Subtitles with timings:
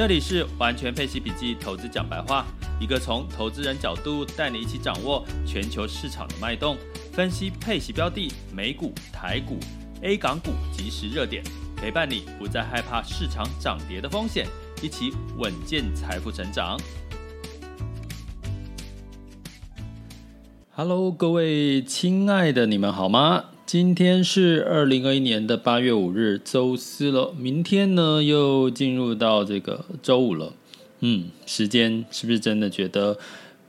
[0.00, 2.46] 这里是完全配息笔记投资讲白话，
[2.80, 6.74] 一个从投资人角度带你一起掌握全球市场的脉动，
[7.12, 9.58] 分析配息标的、美股、台股、
[10.00, 11.44] A 港股即时热点，
[11.76, 14.46] 陪伴你不再害怕市场涨跌的风险，
[14.82, 16.80] 一起稳健财富成长。
[20.70, 23.44] Hello，各位亲爱的，你们好吗？
[23.72, 27.32] 今天是二零二一年的八月五日，周四了。
[27.38, 30.52] 明天呢，又进入到这个周五了。
[30.98, 33.16] 嗯，时间是不是真的觉得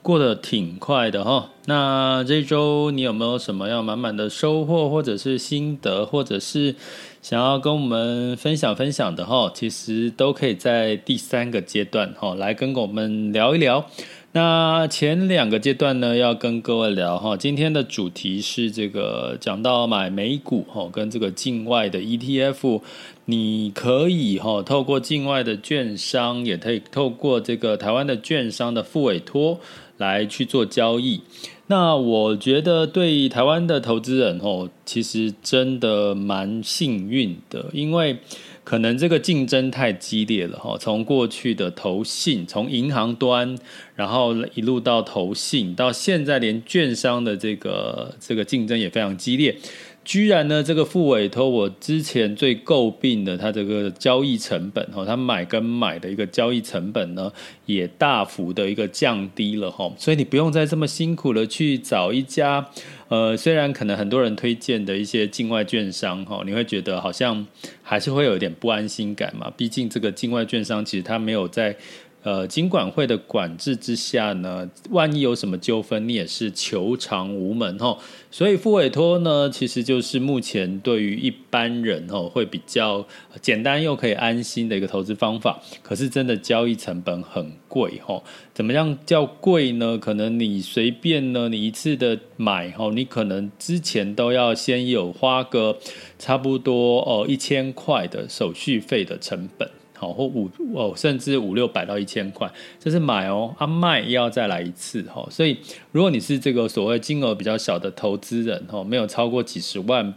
[0.02, 1.52] 过得挺快的哈？
[1.68, 6.74] 那这周你有没有什么要满满的收获，或者是心得，或者是
[7.22, 9.52] 想要跟我们分享分享的哈？
[9.54, 13.88] 其实都可以在第三个阶段哈，来跟我们聊一聊。
[14.34, 22.82] 那前两个阶段呢，要跟各位聊哈，今天的主题是这个讲到买美股哈，跟这个境外的 ETF，
[23.26, 29.60] 你可以哈透过境外的券商，也可以透过这个台湾的券商的副委托
[29.98, 31.20] 来去做交易。
[31.68, 38.18] 那我觉得对台湾的投资人哦，其实真的蛮幸运的，因为。
[38.64, 43.58] 可能这个竞争太激烈了哈，从过去的投信，从银行端，
[43.96, 49.56] 然后一路到投信，到现在连券商的这个这个竞争也非常激烈。
[50.04, 57.32] 居然呢，这个副委托我之前最诟病的，它这个交易成本哈，它买跟买的一个交易成本呢，
[57.68, 62.68] 也大幅的一个降低了哈，所以你不用再这么辛苦的去找一家，
[63.10, 67.46] 呃，虽然可能很多人推荐的一些境外券商哈，你会觉得好像
[67.84, 71.76] 还是会有一点不安心感嘛，毕竟这个境外券商其实它没有在。
[72.24, 77.98] 呃，金管会的管制之下呢，万一有什么纠纷，你也是求偿无门哈。
[78.30, 83.08] 所以复委托呢，其实就是目前对于一般人哈，会比较
[83.42, 85.60] 简单又可以安心的一个投资方法。
[85.82, 88.22] 可是真的交易成本很贵哈。
[88.54, 89.98] 怎么样叫贵呢？
[89.98, 95.80] 可能你随便呢，你一次的买哈，你可能之前都要先有花个
[96.20, 99.68] 差不多哦一千块的手续费的成本。
[100.02, 105.28] 好，或五哦，甚至五六百到一千块，这是买哦，啊卖要再来一次哈。
[105.30, 105.56] 所以，
[105.92, 110.16] 如果你是这个所谓金额比较小的投资人哈，没有超过几十万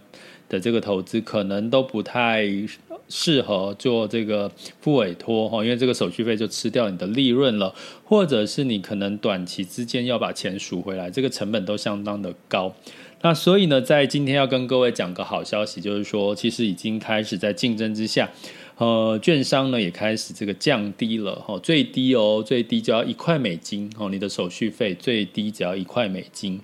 [0.49, 2.49] 的这个投资，可能都不太
[3.11, 4.51] 适合做这个
[4.81, 7.75] 复委托哈，因为这个手续费就吃掉你的利润了，
[8.05, 12.75] 或者是你可能短期之间要把钱赎回来，这个成本都相当的高。
[13.21, 18.31] 那所以呢，在今天要跟各位讲个好消息，就是说，其实已经开始在竞争之下。
[18.77, 26.61] 呃，券商呢也开始这个降低了哈，最低哦，最低只要一块美金哦，你的手续费最低只要一块美金，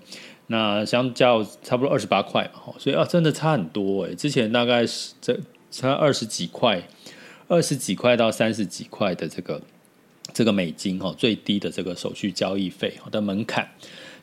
[0.48, 5.38] 那相较差不多二十八块嘛，所以啊，真的差很多诶，之前大概是这
[5.70, 6.82] 差二十几块，
[7.46, 9.62] 二十几块到三十几块的这个
[10.34, 13.68] 这个美金哈，最低的这个手续交易费的门槛。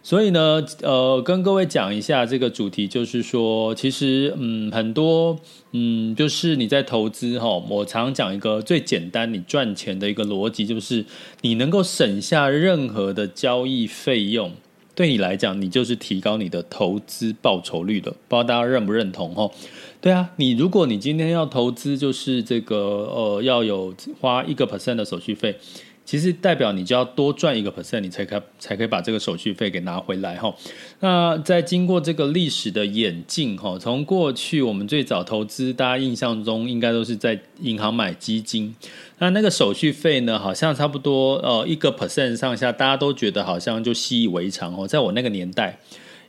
[0.07, 5.37] 所以呢，呃，跟各位讲一下这个主题，就是说，其实，嗯，很多，
[5.73, 11.03] 嗯，就是你在投资哈，我常讲一个最简单，你赚钱的一个逻辑，就是
[11.41, 14.49] 你能够省下任何的交易费用，
[14.95, 18.09] 对你来讲，你就是提高你的投资报酬率的。
[18.29, 19.51] 不知道大家认不认同哈？
[19.99, 22.77] 对啊，你如果你今天要投资，就是这个，
[23.13, 25.57] 呃，要有花一个 percent 的手续费。
[26.07, 30.55] 其实代表你就要多赚一个 percent，你才可才可以把这个手续费给拿回来哈。
[31.01, 38.73] 那在经过这个历史的演进哈，从过去我们最早投资，大家印象中应该都是在银行买基金，
[39.17, 44.87] 那那个手续费呢，好像差不多呃一个 percent 上下，大家都觉得好像就习以为常哦。
[44.87, 45.77] 在我那个年代。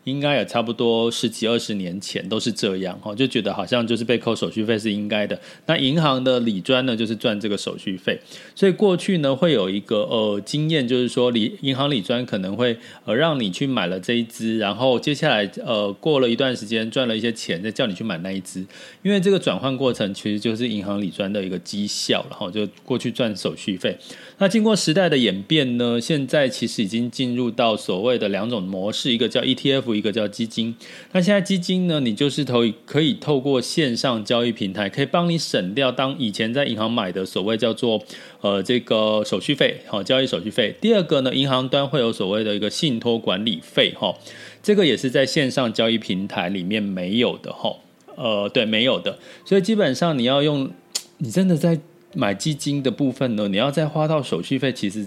[0.09, 5.39] 应该也差不多十几二十年前都是这样哈，就觉得好像就是被扣手续费是应该的。
[5.67, 8.19] 那银行的理专呢，就是赚这个手续费。
[8.55, 18.65] 所以过去呢，会有一个呃经验，就是说理银行理专可能会呃让你去买了这一支，然后接下来呃过了一段时间赚了一些钱，再叫你去买那一支。
[19.03, 23.97] 因为这个转换过程其实就是银行理专的一个绩效，然后就过去赚手续费。
[24.39, 29.98] 那经过时代的演变呢，现在其实已经进入到所谓的两种模式，一个叫 ETF。
[29.99, 30.75] 一个叫基金。
[31.13, 38.03] 那现在基金呢，你就是投可以透过线上交易平台，可以帮你省掉当以前在银行买的所谓叫做
[38.41, 40.75] 呃这个手续费，好，交易手续费。
[40.81, 44.15] 第二个呢，银行端会有所谓的一个信托管理费，哈，
[44.63, 47.77] 这个也是在线上交易平台里面没有的，哈，
[48.17, 49.19] 呃，对，没有的。
[49.45, 50.71] 所以基本上你要用，
[51.19, 51.79] 你真的在
[52.15, 55.07] 买基金的部分呢，你要再花到手续费，其实。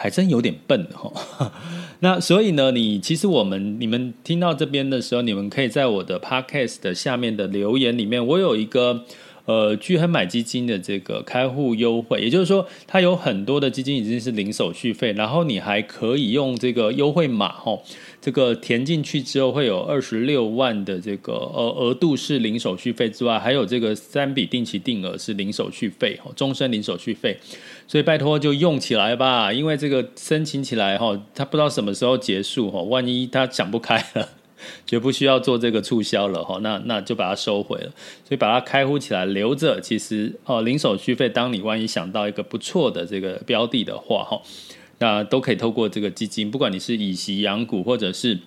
[0.00, 1.12] 还真有点笨哦，
[1.98, 9.04] 那所以呢，你其实我们你们听到这边的时候，你们可以在我的 podcast 的下面的留言里面，我有一个
[9.46, 17.82] 呃巨亨买基金的这个开户优惠，也就是说，它有很多的基金已经是零手续费，然后你还可以用这个优惠码哦。
[18.28, 27.38] 这个填进去之后会有二十六万的这个呃额度是零手续费之外，还有这个三笔定期定额是零手续费哈，终身零手续费，
[27.86, 34.28] 所以拜托就用起来吧，因为这个申请起来哈，他不知道什么时候结束哈，万一他想不开了，
[34.84, 37.90] 就不需要做这个促销了哈，那那就把它收回了，
[38.26, 44.42] 所以把它开户起来留着，其实哦零手续费，当你万一想到一个不错的这个标的的话哈。
[44.98, 48.38] 那都可以透过这个基金，不管你是以息养股，或者是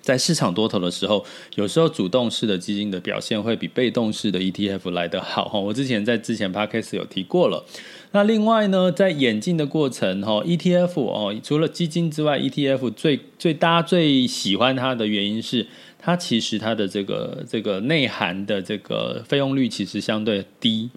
[0.00, 1.24] 在市场多头的时候，
[1.56, 5.58] 有时候主动式的基金的表现会比被动式的 ETF 来得好哈。
[5.58, 7.64] 我之前在之前 Podcast 有提过了。
[8.12, 15.66] 那另外呢，在演进的过程哈，ETF 哦，除了基金之外，ETF 最最大家最喜欢它的原因是。
[16.02, 20.88] 它其实它的这个这个内涵的这个费用率其实相对低，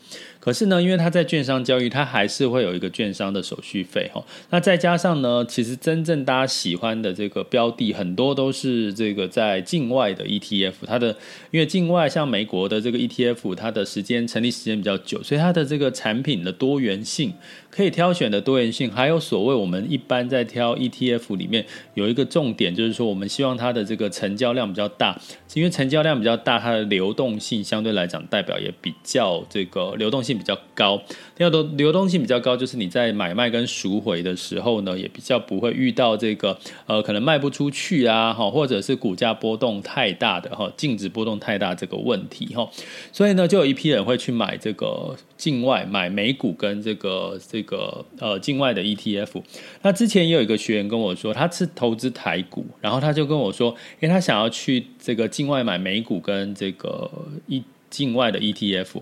[0.43, 4.21] 可是呢，因为它在券商交易，它还是会有一个券商的手续费哈。
[4.49, 11.15] 那再加上呢，其实真正大家喜欢的这个标的很多都是这个在境外的 ETF，它的
[11.51, 17.31] 因为境外像美国的这个 ETF，它的时间成立时间比较久，所以它的这个产品的多元性。
[17.75, 21.65] 可以挑选的多元性，还有所谓我们一般在挑 ETF 里面
[21.95, 25.19] 有一个重点，就是说我们希望它的这个成交量比较大，
[25.55, 31.01] 因为成交量比较大，它的流动性相对来讲代表也比较这个流动性比较高。
[31.35, 42.69] 第二个流动性比较高，就是你在买卖跟赎回的时候呢，也比较不会遇到这个呃可能卖不出去啊，哈，或者是股价波动太大的哈，净值波动太大这个问题哈。
[43.11, 47.63] 所以呢，就有一批人会去买这个境外买美股跟这个这个。
[47.63, 49.41] 这个呃，境外的 ETF，
[49.81, 53.69] 那之前也有一个学员跟我说，他是投资台股，然后他就跟我说，
[53.99, 57.09] 因为他想要去这个境外买美股跟这个
[57.47, 59.01] 一境外的 ETF，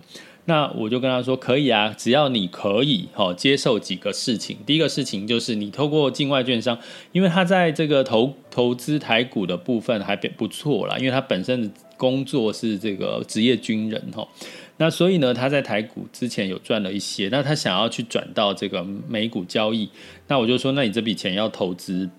[0.51, 4.57] 那我就跟他说，可以啊，只要你可以哦接受几个事情。
[4.65, 6.77] 第一个事情就是你透过境外券商，
[7.13, 14.27] 因为他在这个投投资台股的部分还不错啦，因为他本身的工作是这个职业军人哈。
[14.75, 19.89] 那所以呢，他在台股之前有赚了一些，那他想要去转到这个美股交易，
[20.27, 22.09] 那我就说，那你这笔钱要投资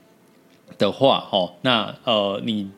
[0.79, 2.71] 的话，哦，那呃，你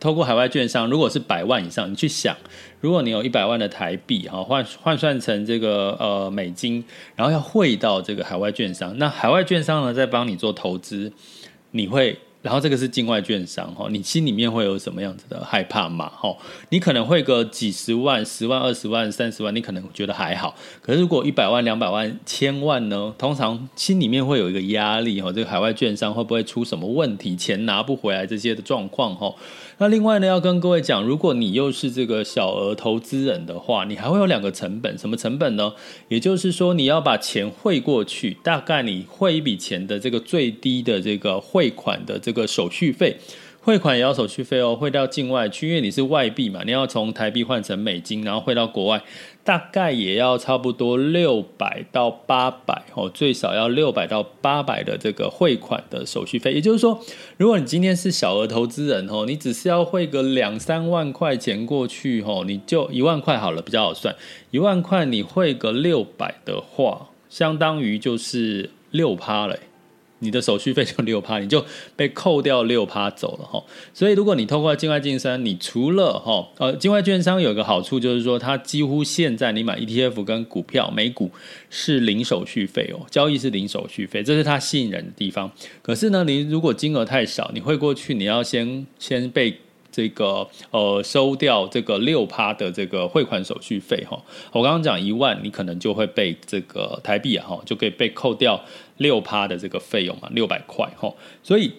[0.00, 2.34] 透过海外券商，如果是百万以上，你去想，
[2.80, 6.82] 如果你有一百万的台币，哈，换换算成这个呃美金，
[7.14, 11.12] 然后要汇到这个海外券商，那海外券商呢，在帮你做投资，
[11.70, 12.18] 你会。
[12.42, 16.08] 然后这个是境外券商哈，你心里面会有什么样子的害怕嘛？
[16.08, 16.34] 哈，
[16.70, 20.54] 你可能会个几十万、十万、二十万、三十万，你可能觉得还好。
[20.80, 23.14] 可是如果一百万、两百万、千万呢？
[23.18, 29.34] 通常心里面会有一个压力哈，这个海外券商会不会出什么问题，钱拿不回来这些的状况哈？
[29.80, 35.72] 那另外呢，要跟各位讲，如果你又是这个小额投资人的话，你还会有两个成本，什么成本呢？
[36.08, 43.16] 也就是说，你要把钱汇过去，大概你汇一笔钱的这个最低的这个汇款的这个手续费。
[43.62, 49.02] 汇款也要手续费哦，汇到境外去，因为你是外币嘛，你要从台币换成美金，然后汇到国外，
[49.42, 56.52] 大概也要差不多六百到八百哦，最少要六百到八百的这个汇款的手续费。
[56.52, 57.00] 也就是说，
[57.36, 64.14] 如果你今天是小额投资人哦，你只是要汇个两三万块钱过去哦，你就一万块好了，比较好算，
[64.50, 69.56] 一万块你汇个六百的话，相当于就是六趴了。
[70.20, 71.62] 你的手续费就六趴， 你就
[71.96, 73.62] 被扣掉六趴走了哈。
[73.92, 81.30] 所以如果你透过境外券商，你除了哈呃境外券商有一个好处就是说，它几乎现在你买 ETF 跟股票美股
[81.68, 85.50] 是零手续费哦，交易是零手续费，这是它吸引人的地方。
[85.82, 89.58] 可是呢，你如果金额太少，你汇过去，你要先先被。
[89.92, 98.60] 这个呃收掉这个六趴的这个汇款手续费哈，我刚刚讲一万，你可能就会被这个台币啊哈，就可以被扣掉
[98.98, 101.12] 六趴的这个费用嘛，六百块哈。
[101.42, 101.72] 所以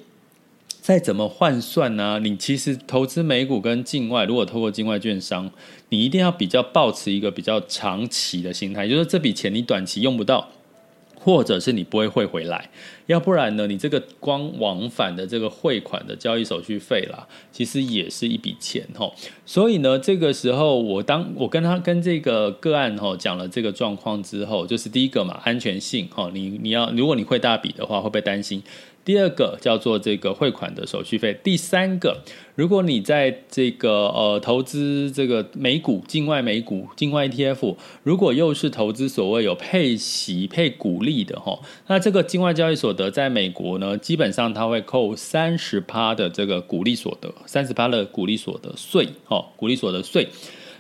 [0.79, 2.19] 再怎么换算呢？
[2.19, 5.49] 你其实投资美股跟境外，如果透过境外券商，
[5.89, 10.49] 你一定要比较抱持一个比较长期的心态，就是这笔钱你短期用不到。
[11.23, 12.67] 或者是你不会汇回来，
[13.05, 19.13] 要不然呢，你这个光往返的这个汇款的交易手续费啦，其实也是一笔钱吼。
[19.45, 28.63] 所以呢，这个时候我当我跟他跟这个个案吼讲了这个状况之后，就是第一个嘛，安全性吼，你你要如果你汇大笔的话，会不会担心？
[29.03, 32.21] 第二个叫做这个汇款的手续费，第三个，
[32.55, 50.27] 如果你在这个呃投资这个美股、境外美股、境外 ETF，如果又是投资所谓有配息、配股利的哈，那这个境外交易所得在美国呢，基本上它会扣三十趴的这个股利所得，三十趴的股利所得税，哈，股利所得税，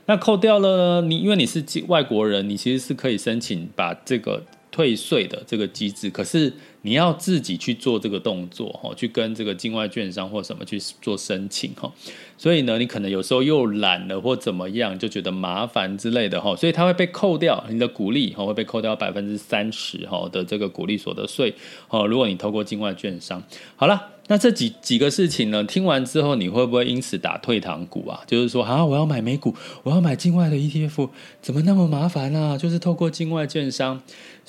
[0.05, 6.53] 那扣掉了，你因为你是外国人，你其实是可以申请把这个退税的这个机制，可是。
[6.83, 11.93] 你要自己去做这个动作哈，去跟这个境外券商或什么去做申请哈，
[12.39, 21.53] 所以呢，你可能有时候又懒了或怎么样，就觉得麻烦之类的哈，所以它会被扣掉你的股利哈，会被扣掉百分之三十哈的这个股利所得税
[21.87, 22.07] 哦。
[22.07, 23.43] 如果你透过境外券商，
[23.75, 28.23] 好了，那这几几个事情呢，听完之后你会不会因此打退堂鼓啊？
[28.25, 31.09] 就是说啊，我要买美股，我要买境外的 ETF，
[31.43, 32.57] 怎么那么麻烦啊？
[32.57, 34.01] 就是透过境外券商，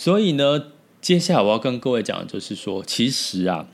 [0.02, 0.64] 所以呢。
[1.00, 3.66] 接下来我要跟各位讲的就是说，其实啊，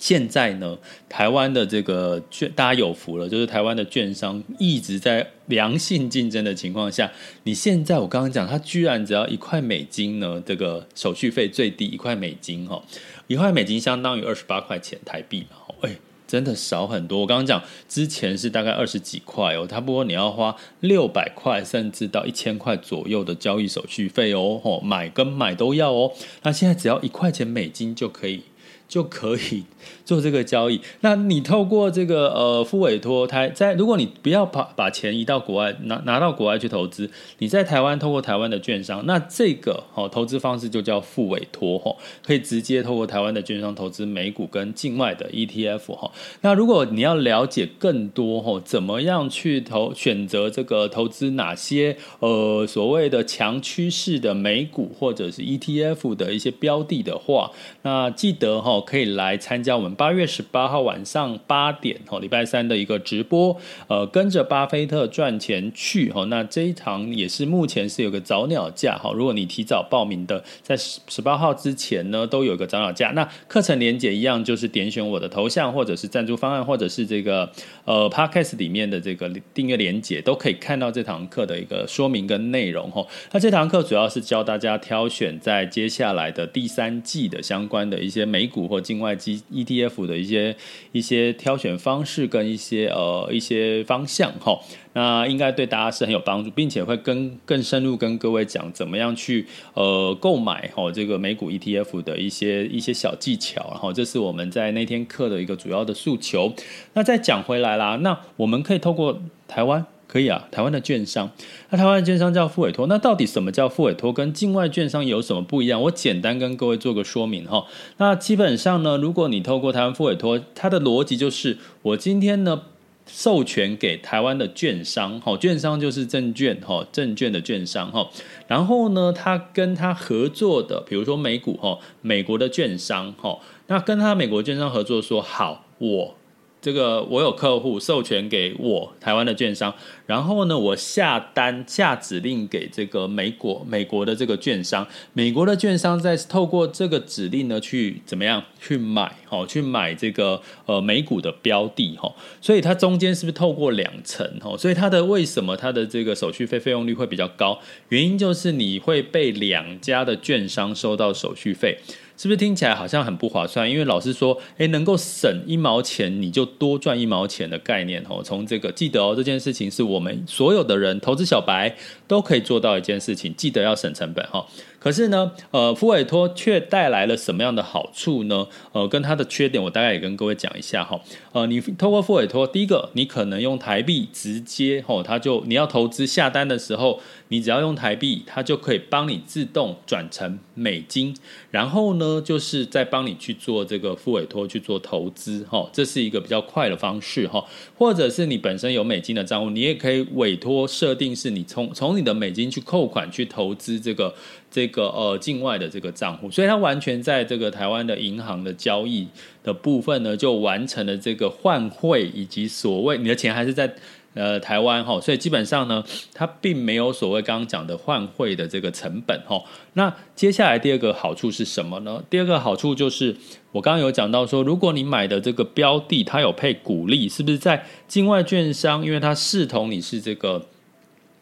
[0.00, 7.10] 现在呢，台湾的这个券，大家有福了，就是台湾的券商一直在良性竞争的情况下，
[7.42, 12.80] 你现在我刚刚讲，它居然只要一块美金呢，这个手续费最低一块美金哈，
[13.26, 15.96] 一块美金相当于二十八块钱台币嘛，哎。
[16.30, 17.20] 真的少很多。
[17.20, 26.12] 我刚刚讲之前是大概二十几块哦，差不多你要花六百块甚至到一千块左右的交易手续费哦，吼，买跟买都要哦。
[26.42, 28.44] 那现在只要一块钱美金就可以。
[28.90, 29.62] 就可以
[30.04, 30.80] 做这个交易。
[31.02, 41.94] 那你透过这个呃付委托，台在如果你不要把把钱移到国外拿拿到国外去投资，你在台湾透过台湾的券商，那这个好投资方式就叫付委托哈，
[42.26, 46.10] 可以直接透过台湾的券商投资美股跟境外的 ETF 哈。
[46.40, 58.79] 那如果你要了解更多哈，怎么样去投选择这个投资哪些呃所谓的强趋势的美股或者是 ETF 的一些标的的话，那记得哈。
[58.80, 63.56] 可以来参加我们八月十八号晚上八点哦，礼拜三的一个直播，
[63.88, 66.24] 呃，跟着巴菲特赚钱去哈。
[66.26, 73.10] 那这一堂也是目前是有个早鸟价哈，如果你提早报名的，在十十八号之前呢，都有一个早鸟价。
[73.10, 77.50] 那课程连接一样，就是点选我的头像，或者是赞助方案，或者是这个
[77.84, 83.04] 呃 Podcast 里面的这个订阅连接，都可以看到这堂课的一个说明跟内容哈。
[83.32, 88.69] 那这堂课主要是教大家挑选在接下来的第三季的相关的一些美股。
[88.70, 90.56] 或境外基 ETF 的一些
[90.92, 94.58] 一些挑选方式跟一些呃一些方向哈，
[94.92, 106.54] 那应该对大家是很有帮助，并且会跟更深入跟各位讲怎么样去呃购买哈这个美股 ETF 的一些一些小技巧，然后这是我们在那天课的一个主要的诉求。
[106.94, 109.84] 那再讲回来啦，那我们可以透过台湾。
[110.10, 111.30] 可以啊，台湾的券商，
[111.70, 115.80] 那台湾的券商叫复委托，那到底什么叫复委托，跟境外券商有什么不一样？
[115.82, 117.64] 我简单跟各位做个说明哈。
[117.98, 122.62] 那基本上呢，如果你透过台湾复委托，它的逻辑就是，我今天呢
[123.06, 128.10] 授权给台湾的券商，哈，券商就是证券，哈，证券的券商，哈，
[128.48, 133.38] 然后呢，他跟他合作的，比如说美股，哈，美国的券商，哈，
[133.68, 136.16] 那跟他美国券商合作说好，我。
[136.60, 139.74] 这个我有客户授权给我台湾的券商，
[140.06, 154.54] 然后呢，我下单下指令给这个美国美国的这个券商，美国的券商再透过这个指令呢去怎么样去买哦，去买这个呃美股的标的哈，所以它中间是不是透过两层哈？
[154.58, 157.58] 所以它的为什么它的这个手续费费用率会比较高？
[157.88, 161.78] 原因就是你会被两家的券商收到手续费。
[162.20, 163.70] 是不是听起来好像很不划算？
[163.70, 168.20] 因为老师说，诶，能够省一毛钱，你就多赚一毛钱的概念哦。
[168.22, 171.74] 从这个记得哦，这件事情是我们所有的人投资小白
[172.06, 174.46] 都可以做到一件事情，记得要省成本哈。
[174.80, 178.46] 可是呢，呃，付委托却带来了什么样的好处呢？
[178.72, 180.98] 呃，跟它的缺点，我大概也跟各位讲一下哈。
[181.32, 191.14] 呃，你透过付委托，第一个，你可能用台币直接吼，它就你要投资下单的时候，你只要用台币，它就可以帮你自动转成美金，
[191.50, 197.44] 然后呢，就是再帮你去做这个付委托去做投资哈，这是一个比较快的方式哈。
[197.76, 204.14] 或者是你本身有美金的账户，你也可以委托设定是你从从你的美金去扣款去投资这个。
[204.50, 209.06] 这个呃境外的这个账户，所以它完全在这个台湾的银行的交易
[209.44, 213.72] 的部分呢，就完成了这个换汇以及所谓你的钱还是在
[214.14, 219.40] 呃台湾哈，所以基本上呢，它并没有所谓刚刚讲的换汇的这个成本哈。
[219.74, 222.02] 那接下来第二个好处是什么呢？
[222.10, 223.14] 第二个好处就是
[223.52, 230.44] 我刚刚有讲到说，如果你买的这个标的它有配股利，是不是在境外券商，因为它视同你是这个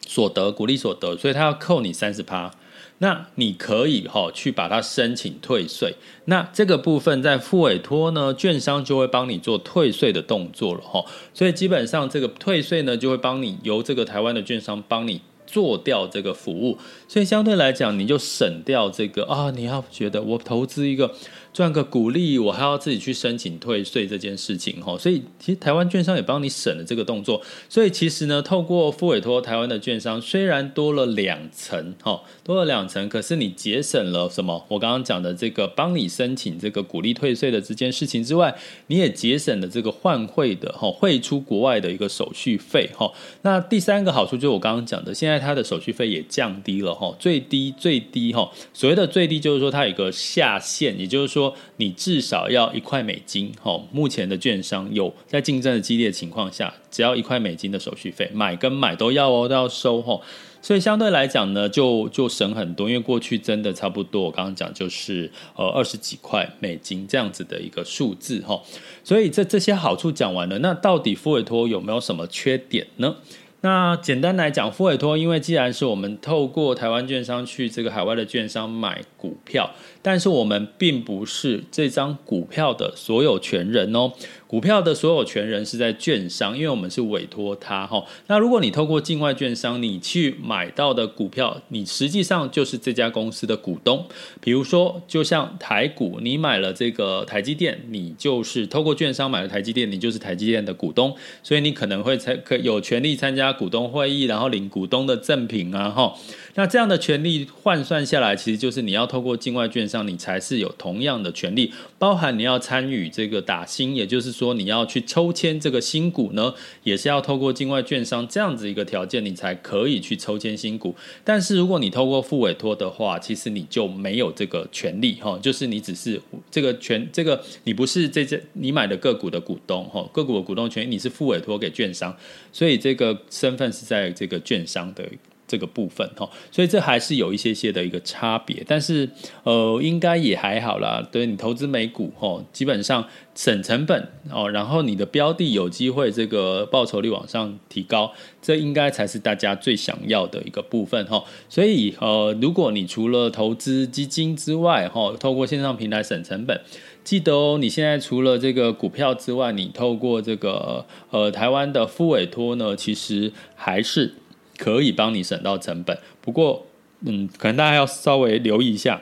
[0.07, 2.51] 所得股利所得，所以它要扣你三十趴。
[2.99, 11.03] 那你可以哈去把它申请退税，那这个部分在付委托呢，券商就会帮你做退税的动作了哈，
[11.33, 16.77] 所以基本上这个退税呢，就会帮你由这个台湾的券商帮你做掉这个服务，
[17.07, 21.11] 所以相对来讲，你就省掉这个啊，你要觉得我投资一个。
[21.51, 27.41] 赚个股利，我还要自己去申请退税这件事情哈，所以其实台湾券商也帮你省了这个动作。
[27.67, 34.63] 所以其实呢，透过付委托台湾的券商，虽然多了两层哈，多了两层，可是你节省了什么？
[34.67, 38.55] 我刚刚讲的这个帮你申请这个股利退税的这件事情之外，
[38.87, 43.11] 你也节省了这个换汇的哈汇出国外的一个手续费哈。
[43.41, 51.38] 那第三个好处就是我刚刚讲的，现在它的手续费也降低了哈，最低最低哈，所谓的最低就是说它有一个下限，也就是说。
[51.39, 60.19] 说你至少要一块美金，哈，目前的券商有在竞争的激烈的情况下，只要一块美金的手续费，买跟买都要哦，都要收，哈，
[60.61, 68.61] 所以相对来讲呢，就就省很多，因为过去真的差不多，我刚刚讲就是呃二十几块美金这样子的一个数字，哈，
[69.03, 73.15] 所以这这些好处讲完了，那到底富委托有没有什么缺点呢？
[73.61, 79.69] 那简单来讲，富委托，因为既然是我们透过台湾券商去这个海外的券商买股票，
[80.01, 84.11] 但是我们并不是这张股票的所有权人哦。
[84.47, 88.03] 股票的所有权人是在券商，因为我们是委托他哈。
[88.25, 94.03] 那如果你透过境外券商，你去买到的股票，你实际上就是这家公司的股东。
[94.41, 106.15] 比如说，就像台股，你买了这个台积电，你就是透过券商买了台积电，你就是台积电的股东，所以你可能会参可有权利参加股东会议，然后领股东的赠品啊哈。
[106.59, 120.93] 那这样的权利换算下来，其实就是你要透过境外券商，你才是有同样的权利，包含你要参与这个打新，也就是说你要去抽签这个新股呢，也是要透过境外券商这样子一个条件，你才可以去抽签新股。
[121.23, 132.13] 但是如果你透过复委托的话，其实你就没有这个权利哈，就是你只是这个权，这个你不是这这你买的个股的股东哈，个股的股东权益你是复委托给券商，
[132.51, 135.05] 所以这个身份是在这个券商的。
[135.49, 139.09] 这个部分哈，所以这还是有一些些的一个差别，但是
[139.43, 141.05] 呃，应该也还好啦。
[141.11, 151.23] 对，你投资美股哈，基本上省成本哦，然后你的标的有机会这个报酬率往上提高，这应该才是大家最想要的一个部分哈。
[151.49, 156.61] 所以呃，如果你除了投资基金之外哈，透过线上平台省成本，
[157.03, 164.13] 记得哦，你现在除了这个股票之外，你透过这个呃台湾的副委托呢，其实还是。
[164.59, 166.67] 可以帮你省到成本，不过，
[167.05, 169.01] 嗯，可能大家要稍微留意一下，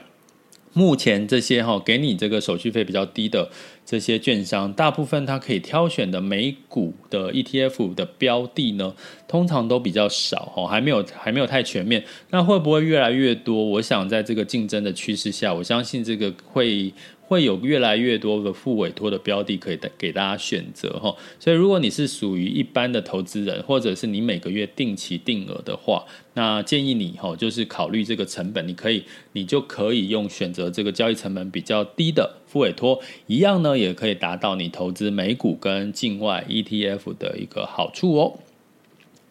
[0.72, 3.50] 目前这些哈给你这个手续费比较低的
[3.84, 8.94] 这些券商，大部分它可以挑选的美股的 ETF 的标的呢，
[9.26, 12.04] 通常都比较少哈，还没有还没有太全面。
[12.30, 13.64] 那会不会越来越多？
[13.64, 16.94] 我想在这个竞争的趋势下，我相信这个会。
[17.28, 38.38] 会有越来越多的副委托的标的可以给大家选择哈，所以如果你是属于一般的投资人，或者是你每个月定期定额的话，那建议你哈，就是考虑这个成本，你可以，你就可以用选择这个交易成本比较低的副委托，一样呢，也可以达到你投资美股跟境外 ETF 的一个好处哦。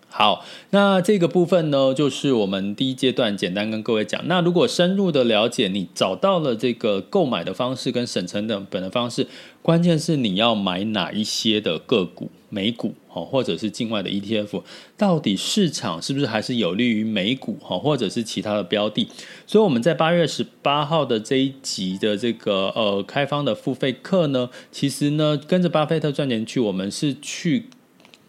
[0.09, 4.19] 好，那这个部分呢，就是我们第一阶段简单跟各位讲。
[4.27, 9.27] 那如果深入的了解，你找到了这个购买的方式跟省成本的方式，
[9.61, 14.63] 关键是你要买哪一些的个股，美股哦，或者是境外的 ETF，
[14.97, 19.07] 到底市场是不是还是有利于美股哈，或者是其他的标的？
[19.45, 27.65] 所以我们在八月十八号的这一集的这个呃开放的付费课呢，其实呢跟着巴菲特赚钱去，我们是去。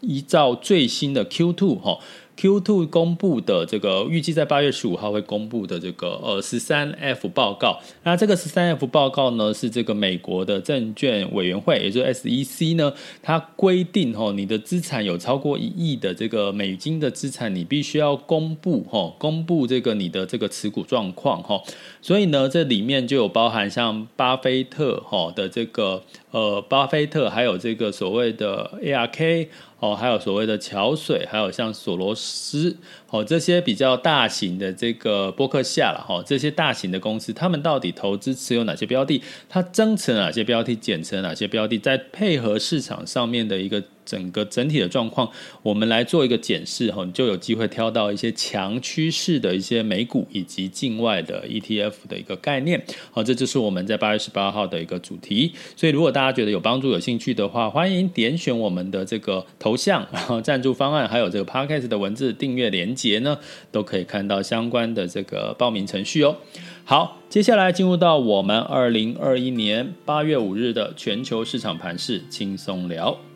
[0.01, 1.99] 依照最新的 Q2 哈。
[2.39, 21.61] Q2 公布的这个预计在八月十五号会公布的这个呃十三 F 报告，那这个十三 F 报告呢是这个美国的证券委员会，也就是 SEC 呢，它规定哈，你的资产有超过一亿的这个美金的资产，你必须要公布哈，公布这个你的这个持股状况哈，
[22.01, 32.75] 所以呢，这里面就有包含像巴菲特哈的这个呃巴菲特，还有这个所谓的 ARK 哦，还有所谓的桥水，还有像索罗斯。
[33.09, 39.23] 哦，这些比较大型的这个波克夏了哈，这些大型的公司，他们到底投资持有哪些标的？
[39.47, 40.75] 它增持哪些标的？
[40.75, 41.79] 减持哪些标的？
[41.79, 45.29] 再配合市场上面的一个整个整体的状况，
[45.61, 52.83] 我们来做一个检视哈，你就有机会挑到一些强趋势的一些美股以及境外的 ETF 的一个概念。
[53.11, 55.53] 好，这就是我们在八月十八号的一个主题。
[55.75, 63.37] 所以，如果大家觉得有帮助、有兴趣的话，欢迎点选我们的这个头像，然 后赞助方案，还有这个 Podcast 的文字订阅连接呢，
[63.71, 66.37] 都可以看到相关的这个报名程序哦。
[66.83, 73.28] 好，接下来进入到我们二零二一年八月五日的全球市场盘势轻松聊。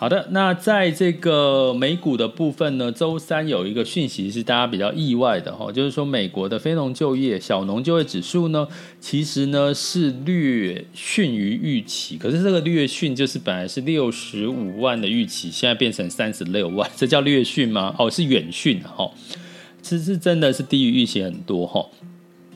[0.00, 8.66] 好的，那在这个美股的部分呢，周三有一个讯息是大家比较意外的哈，就是说美国的非农就业、小农就业指数呢，
[8.98, 17.94] 其实呢是略逊于预期，可是这个略逊就是本来是六十五万的预期，现在变成三十六万，这叫略逊吗？
[17.98, 19.12] 哦，是远逊哈，
[19.82, 21.86] 其实是真的是低于预期很多哈。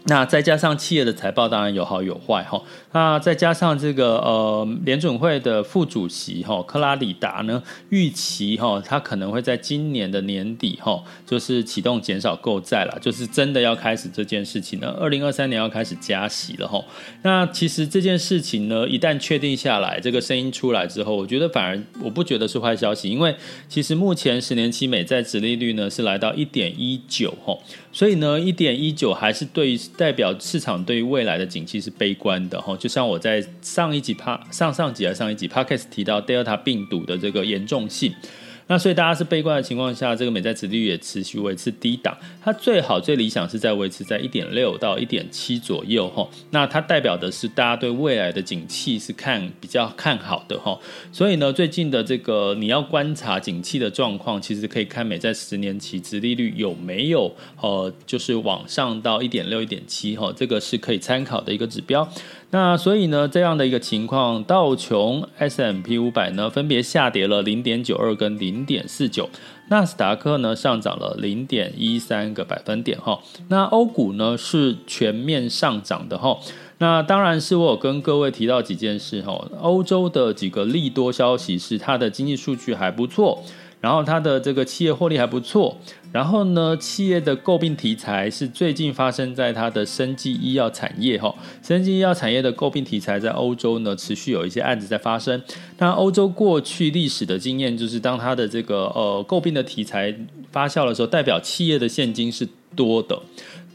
[0.07, 2.63] 那再加上企业的财报当然有好有坏哈，
[2.93, 16.85] 那再加上这个呃联准会的副主席哈克拉里达呢预期哈他可能会在今年的年底哈就是启动减少购债了，就是真的要开始这件事情呢，二零二三年要开始加息了哈。
[17.23, 23.35] 那其实这件事情呢一旦确定下来，这个声音出来之后，我觉得反而我不觉得是坏消息，因为
[23.71, 27.57] 其实目前十年期美债殖利率呢是来到一点一九哈，
[27.95, 38.13] 所以呢一点一九还是对于代表市场对于未来的景气是悲观的哈，就像我在上一集帕上上集啊上一集 Podcast 提到 Delta 病毒的这个严重性。
[38.67, 46.27] 那所以大家是悲观的情况下，这个美债殖利率也持续维持低档，它最好最理想是在维持在一点六到一点七左右哈。
[46.51, 50.79] 那它代表的是大家对未来的景气是看比较看好的哈。
[51.13, 62.09] 所以呢，最近的这个你要观察景气的状况，其实可以看美债十年期殖利率有没有呃，就是往上到一点六、一点七哈，这个是可以参考的一个指标。
[62.55, 69.29] 那所以呢，这样的一个情况，道琼 s m p 五百呢分别下跌了零点九二跟零点四九，
[69.71, 73.19] 纳斯达克呢上涨了零点一三个百分点哈。
[73.49, 76.39] 那欧股呢是全面上涨的哈。
[76.79, 79.45] 那当然是我有跟各位提到几件事哈。
[79.61, 83.43] 欧洲的几个利多消息是它的经济数据还不错，
[83.81, 85.77] 然后它的这个企业获利还不错。
[86.15, 95.43] 然后呢，企业的诟病题材是最近发生在它的生技医药产业哈，生技医药产业的诟病题材在欧洲呢持续有一些案子在发生。
[95.79, 100.15] 那欧洲过去历史的经验就是，当它的这个呃诟病的题材
[100.53, 103.21] 发酵的时候，代表企业的现金是多的。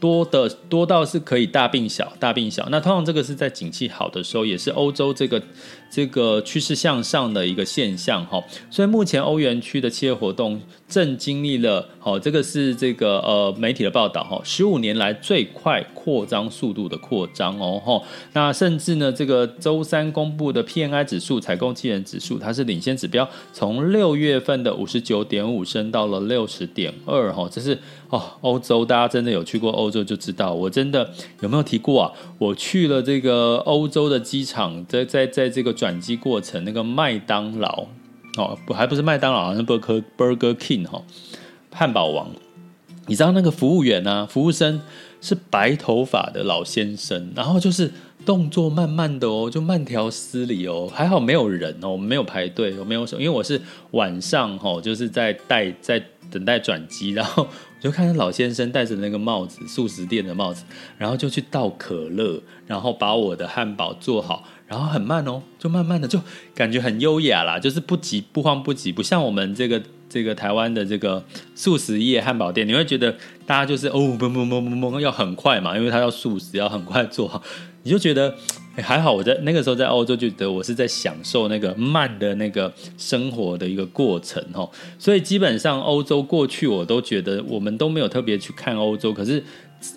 [0.00, 2.66] 多的多到是可以大并小，大并小。
[2.70, 5.42] 那通常这个是在景气好的时候，也是欧洲这个
[5.90, 8.42] 这个趋势向上的一个现象哈。
[8.70, 18.00] 所以目前欧元区的企业活动正经历了，好，这个是这个呃媒体的报道哈，十五年来最快扩张速度的扩张哦哈。
[18.32, 27.78] 那甚至呢，这个周三公布的 PNI 指数，采购经理人指数，它是领先指标，从六月份的五十九点五升到了六十点二哈，这是。
[28.10, 31.08] 哦，欧洲，大家真的有去过欧洲就知道，我真的
[31.42, 32.12] 有没有提过啊？
[32.38, 37.86] 我去了这个欧洲的机场，在在在这个转机过程，那个麦当劳
[38.36, 41.02] 哦，不还不是麦当劳，好像 Burger Burger King 哈，
[41.72, 42.28] 汉堡王。
[43.06, 44.82] 你知道那个服务员啊，服务生
[45.22, 47.90] 是白头发的老先生，然后就是
[48.26, 53.58] 动作慢慢的哦，就慢条斯理哦，还好没有人哦，我没有排队，我没有什么，因为我是
[53.92, 55.98] 晚上哦，就是在待在
[56.30, 57.48] 等待转机，然后我。
[57.80, 60.64] 就看到老先生戴着那个帽子，素食店的帽子，
[60.98, 66.20] 然后就去倒可乐，然后把我的汉堡做好，然后很慢哦，就慢慢的，就
[66.54, 71.24] 感觉很优雅啦，就是不急不慌不急，不像我们这个这个台湾的这个
[71.56, 77.42] 素食业汉堡店，你会觉得大家就是哦，嘣嘣嘣嘣嘣，要很快嘛，因为它要素食，要很快做好，
[77.82, 78.36] 你就觉得。
[78.76, 84.66] 还好，我在那个时候在欧洲，觉得我是在享受那个慢的那个生活的一个过程哈。
[84.98, 89.12] 所以基本上欧洲过去我都觉得我们都没有特别去看欧洲。
[89.12, 89.42] 可是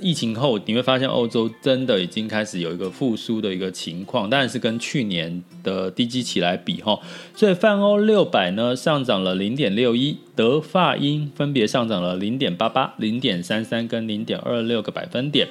[0.01, 6.99] 疫情后你会发现欧洲真的已经开始有一个复苏的一个情况，当然是跟去年的低基期来比哈。
[7.35, 15.47] 所以泛欧六百呢上涨了零点六一，德法英分别上涨了零点八八、零点三三跟零点二六个百分点。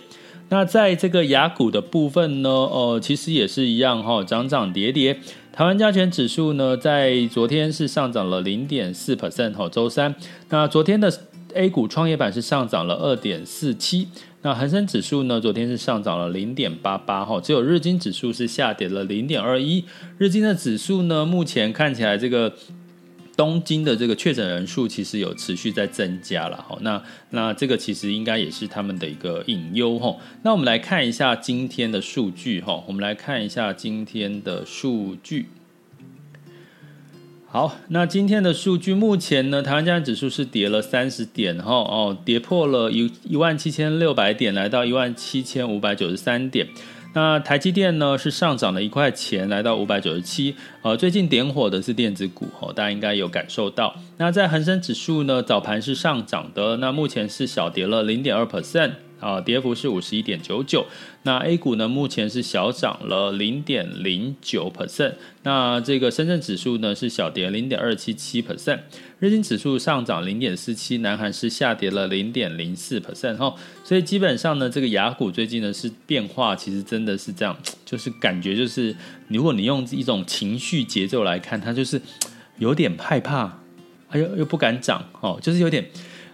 [0.53, 5.19] 那在这个雅股的部分呢，呃，其实也是一样哈，涨涨跌跌。
[5.51, 10.15] 台湾加权指数呢，在昨天是上涨了零点四 percent 哈，周三。
[10.51, 11.11] 那昨天的
[11.55, 14.09] A 股创业板是上涨了二点四七，
[14.43, 19.83] 那恒生指数呢，昨天是上涨了零点八八哈，只有日经指数是下跌了零点二一。
[20.19, 22.53] 日经的指数呢，目前看起来这个。
[23.37, 30.17] 东京的这个确诊人数其实有持续在增加了哈，那那这个其实应该也是他们的一个隐忧哈。
[30.43, 35.47] 那我们来看一下今天的数据哈，我们来看一下今天的数据。
[37.47, 46.69] 好，那今天的数据目前呢，台湾加权指数是跌了三十点哈哦，跌破了一一万七千六百点，来到一万七千五百九十三点。
[47.15, 50.57] 那台积电呢是上涨了一块钱，来到五百九十七。
[50.81, 53.95] 呃，最近点火的是电子股，哦，大家应该有感受到。
[54.17, 58.93] 那在恒生指数呢，早盘是上涨的，那目前是小跌了零点二 percent。
[59.23, 60.85] 啊，跌幅是五十一点九九。
[61.23, 65.15] 那 A 股呢，目前是小涨了零点零九 percent。
[65.45, 68.81] 那这个深圳指数呢是小跌零点二七七 percent。
[69.21, 73.55] 日经指数上涨零点四七，南韩是下跌了零点零四 percent 哈。
[73.85, 77.57] 所以基本上呢，这个雅股最近呢是变化，其实真的是这样，
[77.87, 78.95] 就是感觉就是，
[79.29, 82.03] 如果你用一种情绪节奏来看，它就是
[82.59, 83.61] 有点害怕，
[84.09, 85.89] 哎呦又不敢涨哦，就是有点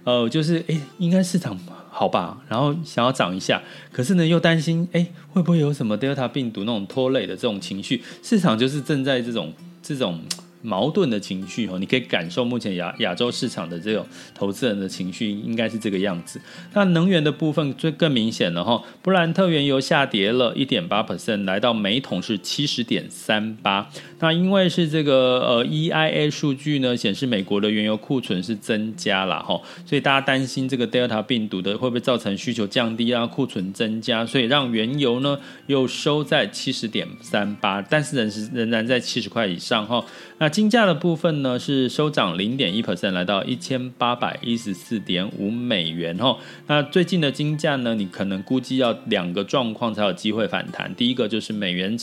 [0.04, 1.58] 呃，就是哎，应该市场。
[1.98, 8.00] 好吧，然后想要涨一下，可是呢又担心，哎，会不会有什么 Delta 病毒那种拖累的这种情绪？
[8.22, 10.20] 市场就是正在这种这种。
[10.60, 16.40] 矛盾的情绪哦，你可以感受目前亚亚洲市场的这种投资人的情绪应该是这个样子。
[16.74, 23.88] 那能源的部分最更明显了哈，布兰特原油下跌了一点八 percent，来到每桶是七十点三八。
[24.20, 40.04] 那因为是这个呃 EIA 数据呢显示美国的原油库存是增加了哈，所以大家担心这个 Delta 病毒的会不会造成需求降低啊，库存增加，所以让原油呢又收在七十点三八，但是仍是仍然在七十块以上哈。
[40.40, 46.36] 那金价的部分呢，是收涨零点一 percent，来到一千八百一十四点五美元哈。
[46.68, 50.94] 那最近的金价呢，你可能估计要两个状况才有机会反弹。
[50.94, 51.96] 第一个就是美元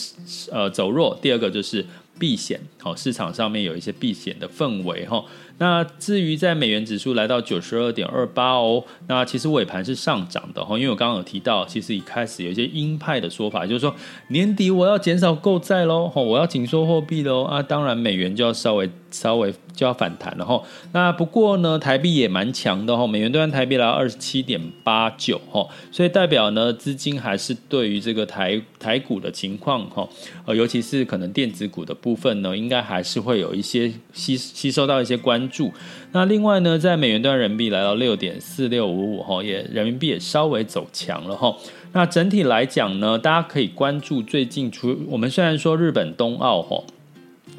[0.52, 1.84] 呃走弱，第二个就是
[2.18, 5.24] 避险，好，市场上面有一些避险的氛围哈。
[5.58, 13.94] 那至于在美元指数来到九十二点二八哦，那其实尾盘是上涨的哈，因为我刚刚有提到，其实一开始有一些鹰派的说法，就是说
[14.28, 20.62] 年底我要减少购债喽，我要紧缩货币喽啊，当然美元就要稍微稍微就要反弹了哈。
[20.92, 30.06] 那不过呢，台币也蛮强的哈，美元兑换台币来到二十七点八九哈，所以代表呢资金还是对于这个台台股的情况哈，
[30.44, 35.46] 呃，尤其是可能电子股的部分呢，应该还是会有一些吸吸收到一些关。
[35.48, 35.72] 注
[36.10, 41.56] 那另外呢，在美元兑人民币来到六点四六五五哈，也人民币也稍微走强了哈。
[41.92, 46.82] 那整体来讲呢，大家可以关注最近出我们虽然说日本冬奥哈。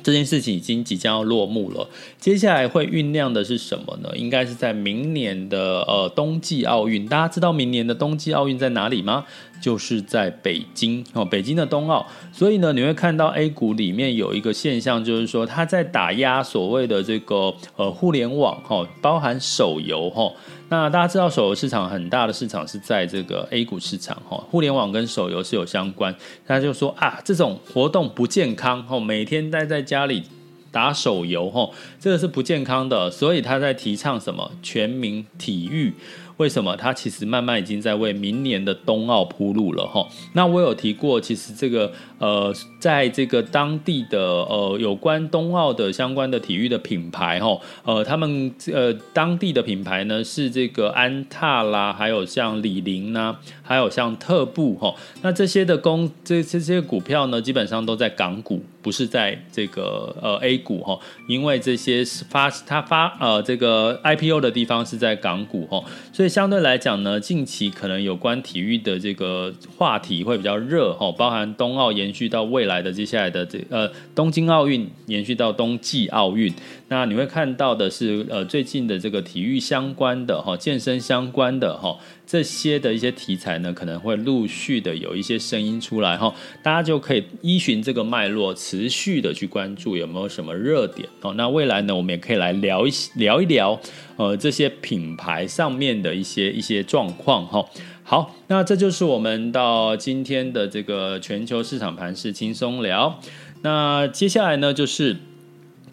[0.08, 1.86] 这件事情已经即将要落幕了，
[2.18, 4.10] 接下来会酝酿的是什么呢？
[4.16, 7.06] 应该是在明年的呃冬季奥运。
[7.06, 9.26] 大家知道明年的冬季奥运在哪里吗？
[9.62, 12.08] 就是在北京哦，北京的冬奥。
[12.32, 20.32] 所以呢，你会看到 A 股里面有一个现象，就是说它在打压所谓的这个呃互联网哈，包含手游哈。
[20.70, 26.14] 那大家知道手游市场很大的市场是在这个 A 股市场哈，互联网跟手游是有相关。
[26.46, 30.24] 他就说啊，这种活动不健康哈，每天待在家里
[30.70, 33.10] 打手游哈，这个是不健康的。
[33.10, 35.94] 所以他在提倡什么全民体育。
[36.38, 40.08] 为什么它其实慢慢已经在为明年的冬奥铺路了哈？
[40.34, 54.94] 那我有提过，其实这个呃，在这个当地的呃有关冬奥的相关的体育的品牌哈，呃，他们呃当地的品牌呢是这个安踏啦，还有像李宁呐，还有像特步哈。
[55.22, 60.98] 那这些的公这这些股票呢，基本上都在港股，不是在这个呃 A 股哈，
[61.28, 66.38] 因为这些发它发呃这个 IPO 的地方是在港股哈，所以。
[66.38, 76.54] 相对来讲呢，近期可能有关体育的这个话题会比较热哈，包含冬奥延续到未来的接下来的这呃东京奥运延续到冬季奥运，
[76.90, 81.98] 那你会看到的是呃最近的这个体育相关的哈健身相关的哈
[82.28, 91.34] 这些的一些题材呢，可能会陆续的有一些声音出来哈，大家就可以依循这个脉络持续的去关注有没有什么热点哦。
[91.36, 93.80] 那未来呢，我们也可以来聊一聊一聊。
[94.18, 97.64] 呃，这些品牌上面的一些一些状况哈。
[98.04, 103.20] 好，那这就是我们到今天的这个全球市场盘势轻松聊。
[103.62, 105.16] 那接下来呢，就是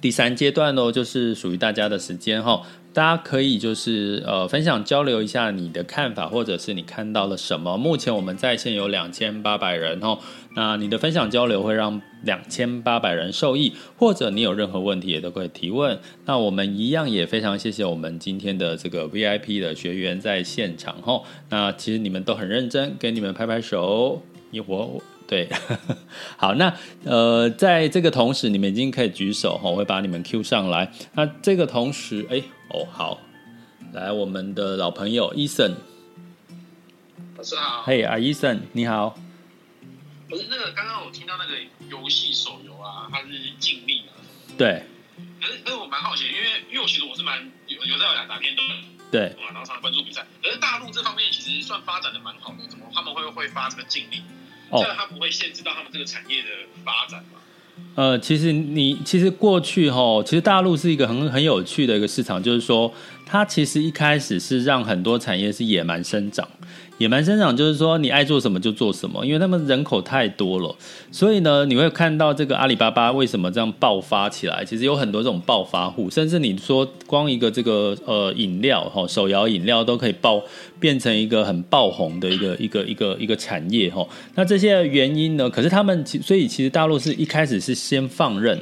[0.00, 2.62] 第三阶段喽，就是属于大家的时间哈。
[2.94, 7.76] 大家可以就是呃分享交流一下你的看法，或者是你看到了什么。
[7.76, 10.16] 目前我们在线有两千八百人哦，
[10.54, 15.98] 那你的分享交流会让两千八百人受益，或者你有任何问题也都可以提问。
[16.24, 21.24] 那我们一样也非常谢谢我们今天的这个 VIP 的学员在现场哦。
[21.50, 24.22] 那其实你们都很认真，给你们拍拍手。
[24.68, 25.48] 我对，
[26.36, 26.72] 好，那
[27.04, 30.92] 呃，在这个同时，你们已经可以举手哈，我会把你们 Q 上来。
[31.14, 33.20] 那这个同时，哎，哦，好，
[33.92, 35.74] 来，我们的老朋友 Eason，
[37.36, 39.18] 老师好，嘿，啊，Eason，你好。
[40.28, 41.54] 不是那个，刚刚我听到那个
[41.88, 44.20] 游戏手游啊，它是竞力啊。
[44.58, 44.82] 对。
[45.40, 48.64] 可是，可是我蛮好奇，因为因为我其实我是蛮有有在打打电动，
[49.12, 50.26] 对，然后常常关注比赛。
[50.42, 54.22] 可是大陆这方面其实算发展的蛮好的，怎么他们会会发这个竞力？
[54.70, 56.48] 这样它不会限制到他们这个产业的
[56.84, 57.40] 发展吗？
[57.96, 62.92] 呃，其实你其实过去哈，其实大陆是一个很很有趣的一个市场，就是说
[63.26, 66.46] 它其实一开始是让很多产业是野蛮生长。
[66.98, 70.72] 野蛮生长就是说，你爱做什么就做什么，因为他们人口太多了，
[71.10, 74.64] 所以呢，你会看到这个阿里巴巴为什么这样爆发起来。
[74.64, 80.40] 其实有很多这种暴发户，甚至你说光一个这个呃饮料哈，手摇饮料都可以爆
[80.78, 84.06] 变成一个很爆红的一个一个一个一个产业哈。
[84.36, 85.50] 那这些原因呢？
[85.50, 88.56] 可是他们其所以其实大陆是一开始是先放任，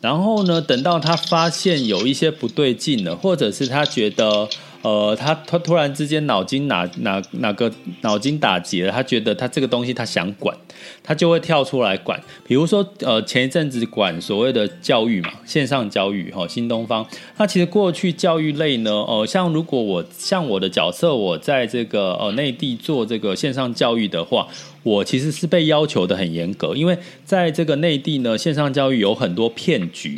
[0.00, 4.48] 然后呢，等到他发现有一些不对劲了，或者是他觉得。
[4.82, 7.70] 呃，他他突然之间脑筋哪哪哪个
[8.02, 10.56] 脑筋打结了，他觉得他这个东西他想管，
[11.02, 12.20] 他就会跳出来管。
[12.46, 17.04] 比如说，呃，前一阵子管所谓的教育嘛，线上教育哈，新东方。
[17.38, 24.46] 那其实过去教育类呢，呃，像如果我像我的角色，我在这个呃内地做这个线上教育的话，
[24.84, 30.16] 我其实是被要求的很严格，因为在这个内地呢，线上教育有很多骗局。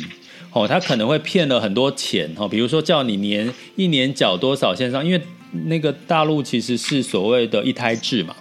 [0.53, 5.21] 哦，他可能会骗了很多钱哦，比如说叫你年一年缴多少线上，因为
[5.65, 8.35] 那个大陆其实是所谓的一胎制嘛，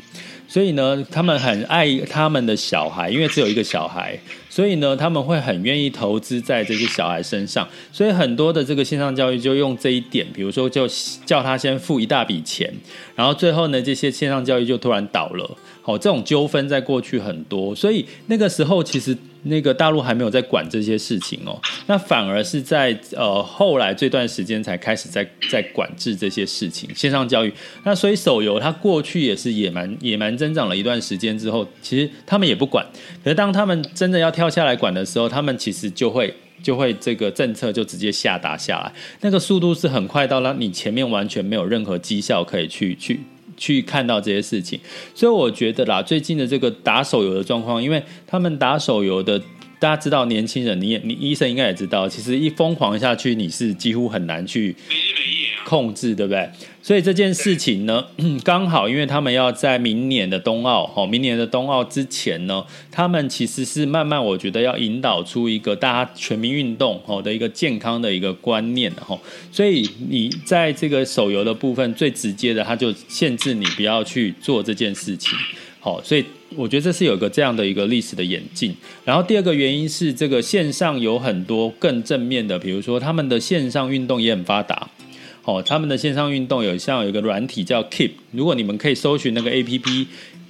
[0.49, 4.19] 所以呢，他们很爱他们的小孩，因为只有一个小孩，
[4.49, 10.89] 所以呢，他们会很愿意投资在这些小孩身上，所以很多的这个线上教育就用这一点，比如说就
[11.25, 12.69] 叫他先付一大笔钱，
[13.15, 15.49] 然后最后呢，这些线上教育就突然倒了。
[15.83, 19.17] 好，这种纠纷在过去很多，所以那个时候其实。
[19.45, 27.53] 那个大陆还没有在管这些事情哦，那反而是在呃后来这段时间才开始在在管制这些事情，线上教育。
[27.85, 32.85] 那所以手游它过去也是野蛮野蛮增长了一段时间之后，其实他们也不管。
[33.25, 43.21] 可是当他们真的要跳下来管的时候，他们其实就会就会这个政策就直接下达下来，那个速度是很快到让你前面完全没有任何绩效可以去去。
[43.61, 44.81] 去看到这些事情，
[45.15, 49.39] 所以我觉得啦，最近的这个打手游的状况，因为他们打手游的，
[49.79, 54.75] 大家知道，年轻人，你也你医生应该也知道，其实一疯狂下去，你是几乎很难去
[55.71, 56.51] 控制，对不对？
[56.83, 58.05] 所以这件事情呢，
[58.43, 69.17] 刚好因为他们要在明年的冬奥，哦，明年的冬奥之前呢，他们其实是慢慢，我觉得要引导出一个大家全民运动，哦的一个健康的一个观念，哈。
[69.53, 75.39] 所以你在这个手游的部分，最直接的，他就限制你不要去做这件事情，
[75.79, 76.25] 好，所以
[76.57, 78.75] 我觉得这是有一个这样的一个历史的演进。
[79.05, 84.89] 然后第二个原因是，这个线上有很多更正面的，比如说他们的线上运动也很发达。
[85.45, 90.07] 哦，他们的线上运动有像有一个软体叫 Keep，如果你们可以搜寻那个 APP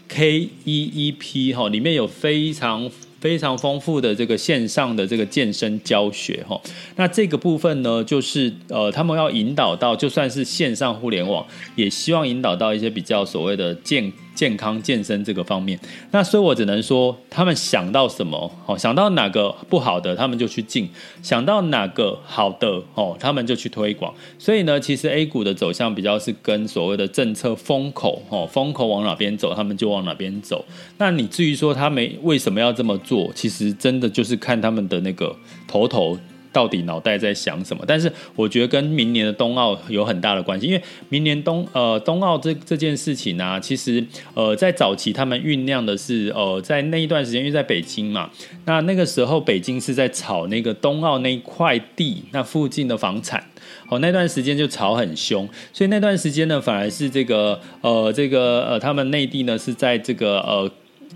[0.08, 6.60] K E E P 哈，里面有非常非常丰富的这个线上的这个健身教学哈。
[6.96, 14.12] 那这个部分呢，就是呃，他们要引导到，就算是线上互联网，也希望引导到一些比较所谓的健。
[14.40, 15.78] 健康健身这个方面，
[16.12, 20.86] 那所以我只能说，他们想到什么，哦，想到哪个不好的，他们就去禁；
[21.22, 24.14] 想到哪个好的，哦，他们就去推广。
[24.38, 30.64] 所以呢，其实 A 股的走向比较是跟所谓的政策风口，哦，风口往哪边走，他们就往哪边走。
[30.96, 35.36] 那你至于说他们为什么要这么做，其实真的就是看他们的那个
[35.68, 36.18] 头头。
[36.52, 37.84] 到底脑袋在想什么？
[37.86, 48.28] 但是我觉得跟明年的冬奥有很大的关系，因为明年冬呃冬奥这这件事情呢、其实呃在早期他们酝酿的是呃在那一段时间，因为在北京嘛，
[48.64, 53.42] 那那个时候北京是在炒那个冬奥那一块地那附近的房产，
[53.88, 60.70] 哦那段时间就炒很凶，所以那段时间呢反而是这个呃这个呃他们内地呢是在这个呃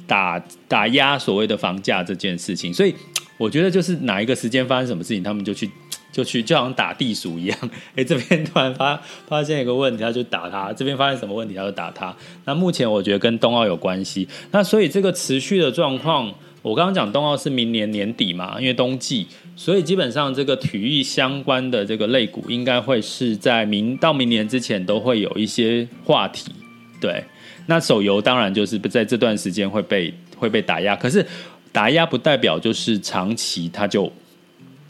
[0.06, 2.94] 打打压所谓的房价这件事情，所以。
[3.36, 5.68] 我觉得就是哪一个时间发生什么事情，他们就去
[6.12, 7.58] 就去，就好像打地鼠一样。
[7.96, 12.14] 哎，这边突然发发现一个问题，他就打他；这边发现什么问题，他就打他。
[12.44, 14.28] 那目前我觉得跟冬奥有关系。
[14.52, 26.52] 那所以这个持续的状况，我刚刚讲冬奥是明年年底嘛，因为冬季，所以基本上这个体育相关的这个类股，应该会是在明到明年之前都会有一些话题。
[27.00, 27.24] 对，
[27.66, 31.26] 那手游当然就是在这段时间会被会被打压，可是。
[31.74, 34.10] 打压不代表就是长期它就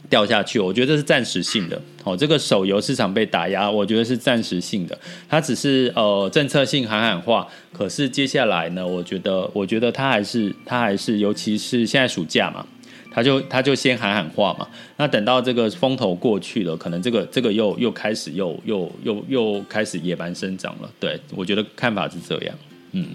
[0.07, 1.81] 掉下去，我觉得这是暂时性的。
[2.03, 4.95] 哦，这个手游市场被打压，我觉得是暂时性的。
[5.27, 12.63] 它只是呃政策性喊喊话，可是接下来呢，我觉得，我觉得它还是它还是，尤其是现在暑假嘛，
[13.09, 14.67] 它就它就先喊喊话嘛。
[14.97, 20.91] 那等到这个风头过去了，可能这个这个又又开始又又又又开始野蛮生长了。
[20.99, 22.55] 对，我觉得看法是这样。
[22.91, 23.07] 嗯，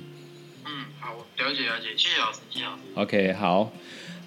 [1.42, 2.66] 了解了解，谢谢老师，谢谢。
[2.94, 3.70] OK，好。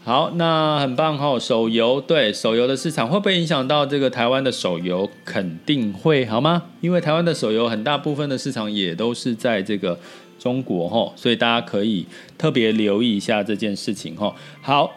[0.06, 1.40] 好，那很棒哈！
[1.40, 5.10] 手游对手游的市场会不会影响到这个台湾的手游？
[5.24, 6.64] 肯定会，好吗？
[6.82, 9.98] 因为台湾的手游很大部分的市场也都是在这个
[10.38, 12.06] 中国哈，所以大家可以
[12.38, 14.36] 特别留意一下这件事情哈。
[14.62, 14.92] 好，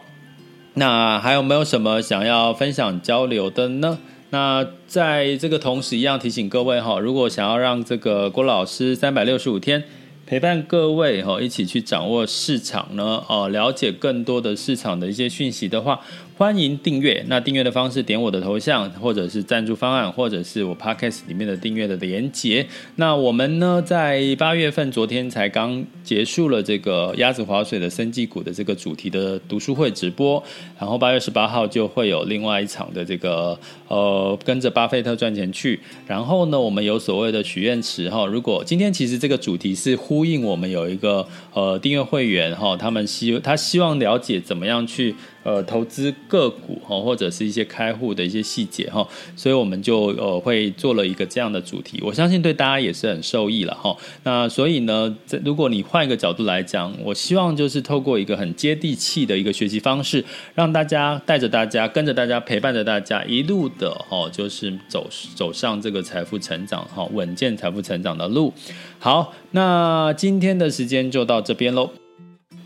[0.73, 3.97] 那还有没有什么想要分享交流的呢？
[4.31, 9.85] 那在这个同时，一样提醒各位哈，如果想要让这个郭老师三百六十五天。
[10.27, 16.01] 陪伴各位哈，一起去掌握市场呢，哦，了解更多的市场的一些讯息的话。
[16.35, 22.63] 欢迎订阅，那订阅的方式点我的头像，或者是赞助方案，或者是我 Podcast 里面的订阅的连结。
[22.97, 30.43] 那我们呢，在八月份昨天才刚结束了这个鸭子划水的生技股的这个主题的读书会直播，
[30.79, 35.79] 然后八月十八号就会有另外一场的这个呃跟着巴菲特赚钱去。
[36.05, 45.13] 然后呢，我们有所谓的许愿池哈，如果今天其实这个主题是呼呼应我们有一个呃订阅会员哈，他们希他希望了解怎么样去。
[45.43, 53.95] 呃，投资个股哈，或者是一些开户的一些细节哈，所以我们就呃会做了一个这样的主题，我相信对大家也是很受益了哈。
[54.25, 55.15] 那所以呢，
[55.45, 60.21] 如果你换一个角度来讲，我希望就是透过一个很接地气的一个学习方式，
[60.53, 68.53] 让大家带着大家，跟着大家，陪伴着大家，一路的哈，就是走走上这个财富成长哈，稳健财富成长的路。
[68.99, 71.91] 好，那今天的时间就到这边喽。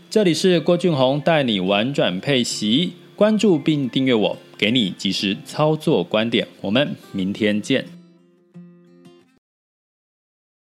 [0.08, 6.48] 这里是郭俊宏带你玩转配息，关注并订阅我，给你及时操作观点。
[6.60, 8.01] 我们明天见。